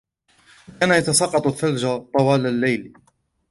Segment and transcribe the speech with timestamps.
[0.79, 1.47] كان الثلج يتساقط
[2.19, 2.93] طوال الليل.